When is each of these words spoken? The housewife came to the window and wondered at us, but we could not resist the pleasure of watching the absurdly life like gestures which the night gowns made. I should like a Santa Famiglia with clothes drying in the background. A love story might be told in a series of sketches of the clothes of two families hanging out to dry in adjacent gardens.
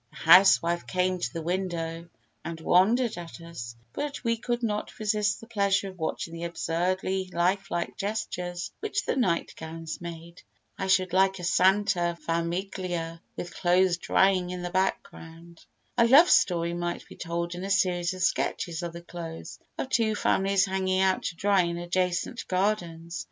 The 0.09 0.17
housewife 0.17 0.87
came 0.87 1.19
to 1.19 1.31
the 1.31 1.43
window 1.43 2.09
and 2.43 2.59
wondered 2.59 3.17
at 3.19 3.39
us, 3.39 3.75
but 3.93 4.23
we 4.23 4.35
could 4.35 4.63
not 4.63 4.97
resist 4.97 5.39
the 5.39 5.45
pleasure 5.45 5.89
of 5.89 5.99
watching 5.99 6.33
the 6.33 6.45
absurdly 6.45 7.29
life 7.31 7.69
like 7.69 7.97
gestures 7.97 8.71
which 8.79 9.05
the 9.05 9.15
night 9.15 9.53
gowns 9.55 10.01
made. 10.01 10.41
I 10.75 10.87
should 10.87 11.13
like 11.13 11.37
a 11.37 11.43
Santa 11.43 12.17
Famiglia 12.19 13.19
with 13.35 13.53
clothes 13.55 13.97
drying 13.97 14.49
in 14.49 14.63
the 14.63 14.71
background. 14.71 15.63
A 15.99 16.07
love 16.07 16.31
story 16.31 16.73
might 16.73 17.07
be 17.07 17.15
told 17.15 17.53
in 17.53 17.63
a 17.63 17.69
series 17.69 18.15
of 18.15 18.23
sketches 18.23 18.81
of 18.81 18.93
the 18.93 19.03
clothes 19.03 19.59
of 19.77 19.89
two 19.89 20.15
families 20.15 20.65
hanging 20.65 21.01
out 21.01 21.21
to 21.25 21.35
dry 21.35 21.61
in 21.61 21.77
adjacent 21.77 22.47
gardens. 22.47 23.19